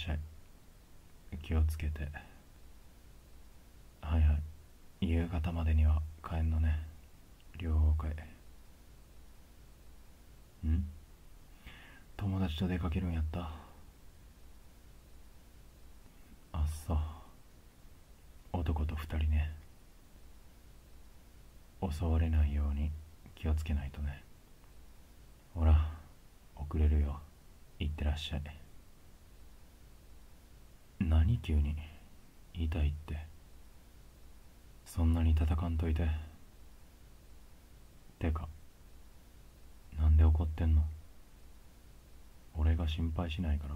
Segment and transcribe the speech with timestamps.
[0.00, 0.18] しゃい。
[1.42, 2.08] 気をつけて。
[4.00, 4.32] はいは
[5.02, 5.06] い。
[5.06, 6.78] 夕方までには帰んのね。
[7.58, 8.10] 了解。
[10.66, 10.86] ん？
[12.16, 13.50] 友達と出かけるんやった。
[16.52, 16.98] あっそう
[18.54, 19.52] 男と二人ね。
[21.82, 22.90] 襲われないように
[23.34, 24.24] 気をつけないとね。
[25.54, 25.92] ほら
[26.56, 27.20] 遅れるよ。
[27.78, 28.42] 行ってらっしゃい。
[31.00, 31.74] 何急に
[32.54, 33.18] 痛いって。
[34.84, 36.08] そんなに叩かんといて。
[38.18, 38.48] てか
[39.98, 40.82] なんで怒ってんの？
[42.54, 43.68] 俺が心配しないか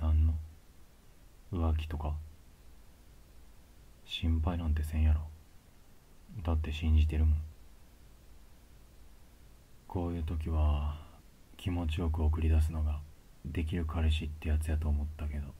[0.00, 0.06] ら。
[0.06, 0.34] なんの？
[1.52, 2.14] 浮気とか。
[4.04, 5.22] 心配なんてせんやろ。
[6.44, 7.38] だって信じてるもん。
[9.88, 10.96] こういう時は
[11.56, 13.00] 気持ちよく送り出すのが
[13.46, 15.54] できる彼氏ってやつやと思ったけど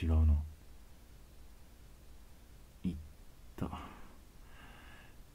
[0.00, 0.42] 違うの。
[2.84, 2.94] いっ
[3.56, 3.68] た。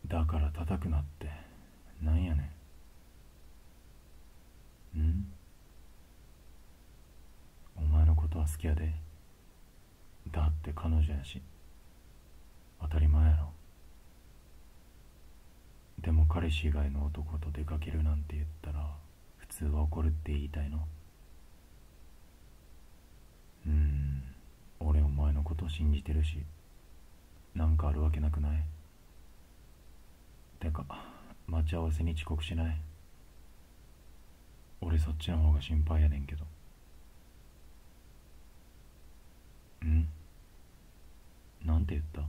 [0.08, 1.30] だから叩くなって。
[2.02, 2.52] なんやね
[4.95, 5.00] ん。
[5.00, 5.28] ん？
[7.76, 8.94] お前のことは好きやで。
[10.32, 11.42] だって彼女やし。
[12.82, 13.52] 当たり前やろ。
[16.02, 18.95] でも彼氏以外の男と出かけるなんて言ったら
[19.38, 20.88] 普通は怒るって言いたいの。
[23.68, 24.23] うん。
[24.80, 26.38] 俺お前のこと信じてるし
[27.56, 28.64] なんかあるわけなくない？
[30.60, 30.86] てか
[31.48, 32.82] 待ち合わせに遅刻しない？
[34.82, 36.45] 俺そっちの方が心配やねんけど。
[39.84, 40.08] うん？
[41.66, 42.22] なんて言った？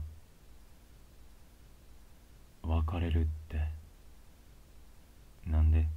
[2.67, 3.79] 別れるって。
[5.47, 5.87] なんで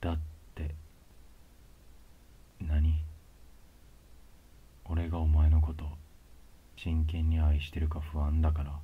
[0.00, 0.18] だっ
[0.54, 0.74] て
[2.60, 2.94] 何
[4.86, 5.84] 俺がお前のこと
[6.80, 8.78] 真剣に愛してるか不安だから。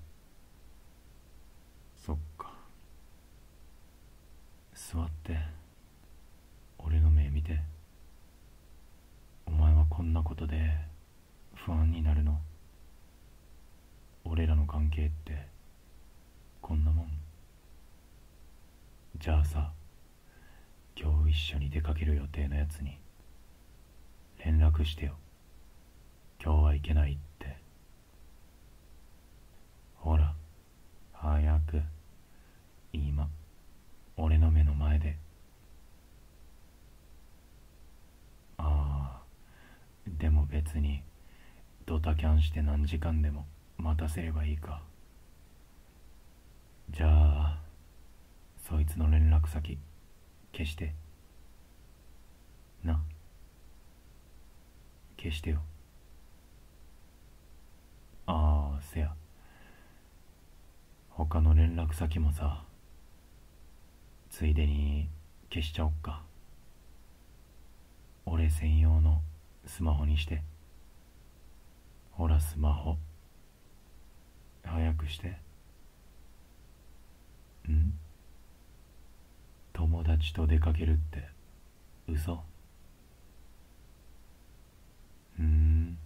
[2.05, 2.53] そっか。
[4.75, 5.39] 座って
[6.77, 7.61] 俺の目見て。
[9.47, 10.73] お前はこんなことで
[11.55, 12.41] 不安になるの。
[14.25, 15.47] 俺らの関係って。
[16.61, 17.07] こんなもん。
[19.21, 19.71] じゃあさ
[21.01, 22.99] 今日一緒に出かける予定のやつに
[24.45, 25.15] 連絡してよ。
[26.43, 27.57] 今日は行けないって
[30.05, 30.35] ほら
[31.15, 31.83] 早く
[32.93, 33.29] 今
[34.17, 35.17] 俺の目の前で。
[38.57, 39.23] ああ
[40.07, 41.03] でも別に
[41.87, 43.47] ドタキャンして何時間でも
[43.79, 44.83] 待たせればいいか。
[46.91, 47.59] じゃあ
[48.57, 49.79] そいつの連絡先
[50.53, 50.95] 消して。
[52.85, 53.03] な。
[55.25, 55.63] 消してよ
[58.27, 59.15] ああせや
[61.35, 62.63] 他の連絡先もさ
[64.31, 65.09] ついでに
[65.53, 66.23] 消しちゃおっか。
[68.25, 69.21] 俺専用の
[69.67, 70.45] スマホにして。
[72.13, 72.99] ほらスマホ。
[74.63, 75.37] 早くして。
[77.69, 77.93] ん？
[79.73, 81.29] 友達と出かけるって。
[82.07, 82.45] 嘘？
[85.37, 85.99] ふん。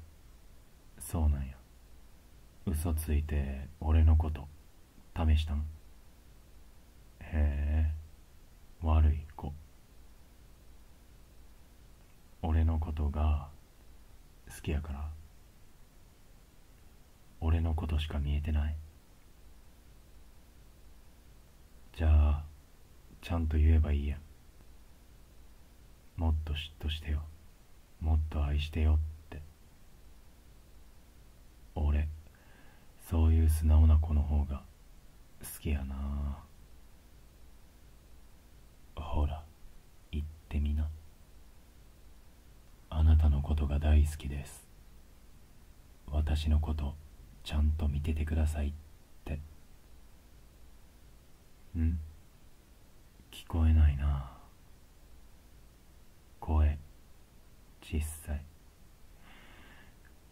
[0.99, 1.55] そうなんや。
[2.65, 4.49] 嘘ついて俺のこと
[5.19, 5.65] 試したん
[7.21, 7.93] へえ。
[8.83, 9.53] 悪い子。
[12.41, 13.49] 俺のことが
[14.49, 15.11] 好きやから。
[17.41, 18.77] 俺のことしか見えてない。
[21.97, 22.45] じゃあ
[23.21, 24.17] ちゃんと言えばいいや
[26.17, 27.23] もっと嫉妬してよ。
[28.01, 28.99] もっと愛してよっ
[29.31, 29.43] て。
[31.75, 32.09] 俺
[33.11, 34.68] そういう素直な子の方が
[35.41, 36.39] 好きやな。
[38.97, 39.43] ほら
[40.11, 40.89] 言ってみな。
[42.91, 44.67] あなたのことが大好きです。
[46.11, 46.95] 私のこと
[47.45, 48.73] ちゃんと見ててくださいっ
[49.25, 49.41] て。
[51.79, 51.99] ん。
[53.31, 54.33] 聞こえないな。
[56.41, 56.79] 声。
[57.83, 58.43] 小さい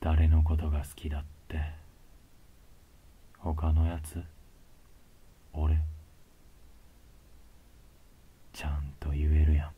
[0.01, 1.61] 誰のことが好きだって。
[3.39, 4.23] 他のやつ。
[5.59, 5.79] 俺
[8.53, 9.71] ちゃんと言えるやん。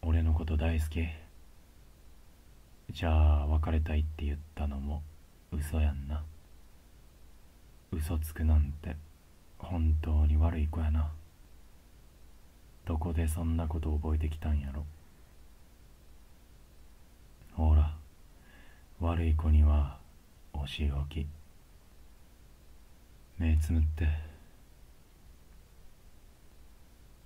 [0.00, 1.06] 俺のこと大好き。
[2.90, 5.02] じゃあ別れたいって言ったのも
[5.52, 6.24] 嘘やんな。
[7.92, 8.96] 嘘つくなんて
[9.58, 11.10] 本当に悪い子やな。
[12.86, 14.86] どこでそんなこと覚えてきたんやろ。
[17.52, 17.94] ほら
[18.98, 19.98] 悪い子には
[20.54, 21.26] お仕置き。
[23.42, 24.06] 目つむって。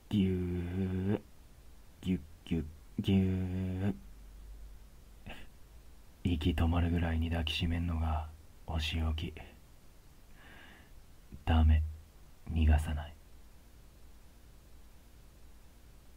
[0.08, 1.20] ぎゅー
[2.00, 2.64] ぎゅっぎゅっ
[3.02, 3.94] ぎゅー。
[6.24, 8.28] 息止まるぐらいに抱きしめんのが
[8.66, 9.34] お仕置き。
[11.44, 11.82] ダメ
[12.50, 13.14] 逃がさない。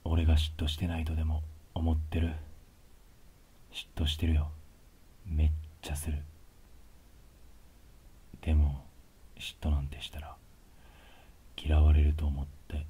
[0.05, 1.43] 俺が嫉妬してないとでも
[1.73, 2.35] 思ってる。
[3.73, 4.49] 嫉妬してるよ。
[5.25, 5.51] めっ
[5.81, 6.19] ちゃする。
[8.39, 8.88] でも
[9.39, 10.35] 嫉妬なんてしたら
[11.57, 12.85] 嫌われると思って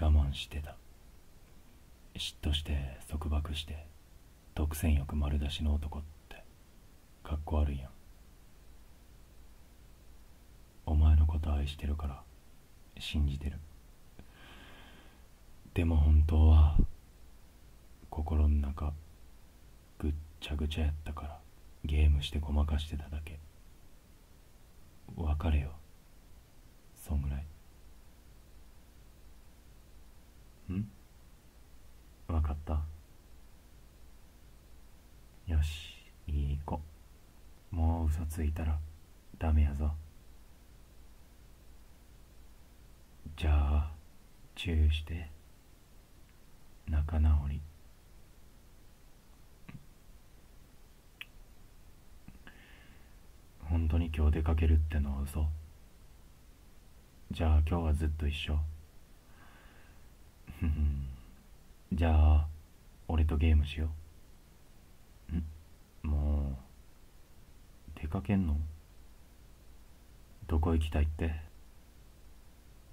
[0.00, 0.76] 我慢してた。
[2.14, 3.86] 嫉妬して束縛して
[4.54, 6.42] 独占欲丸出しの男って
[7.22, 7.90] かっこ悪いやん。
[10.86, 12.22] お前のこと愛してるから
[12.98, 13.58] 信じてる。
[15.74, 16.76] でも本当は
[18.10, 18.92] 心の中
[19.98, 21.38] ぐっちゃぐちゃやったから
[21.84, 23.38] ゲームしてごまかしてただけ。
[25.16, 25.70] 別れよ。
[26.94, 27.46] そんぐらい。
[30.72, 30.88] ん？
[32.28, 32.82] 分かった？
[35.46, 35.94] よし
[36.26, 36.80] いい子。
[37.70, 38.78] もう嘘ついたら
[39.38, 39.92] ダメやぞ。
[43.36, 43.92] じゃあ
[44.56, 45.30] チューして
[46.88, 47.60] 仲直り
[53.78, 55.46] 本当に今日出かけるってのは嘘。
[57.30, 58.58] じゃあ今日はずっと一緒。
[61.92, 62.48] じゃあ
[63.06, 63.88] 俺とゲームしよ
[65.32, 65.36] う。
[66.06, 66.10] ん？
[66.10, 66.58] も
[67.96, 68.56] う出かけんの？
[70.48, 71.36] どこ行きたいって？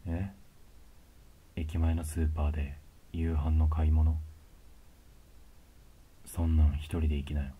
[0.05, 0.29] え？
[1.55, 2.77] 駅前のスーパーで
[3.11, 4.15] 夕飯の買い物？
[6.25, 7.51] そんなん一人で行きなよ。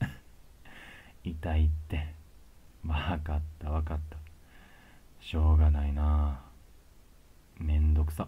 [1.24, 2.17] 痛いって。
[3.28, 4.16] かった分かった。
[5.20, 6.40] しょうがないな。
[7.58, 8.26] めんどくさ。